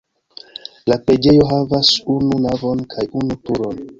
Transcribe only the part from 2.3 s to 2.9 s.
navon